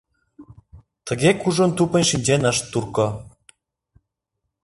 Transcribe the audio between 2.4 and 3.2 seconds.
ышт турко.